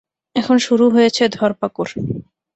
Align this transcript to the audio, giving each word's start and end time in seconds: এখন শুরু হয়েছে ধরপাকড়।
এখন 0.35 0.57
শুরু 0.57 0.85
হয়েছে 0.89 1.23
ধরপাকড়। 1.29 1.91